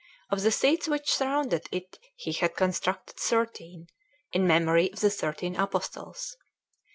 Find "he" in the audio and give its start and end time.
2.15-2.31